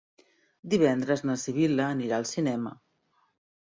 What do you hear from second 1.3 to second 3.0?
na Sibil·la anirà al cinema.